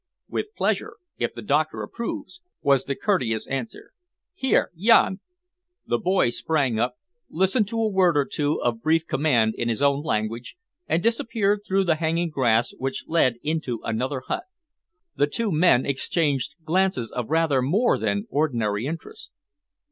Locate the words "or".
8.17-8.25